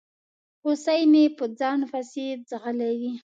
[0.63, 3.13] هوسۍ مې په ځان پسي ځغلوي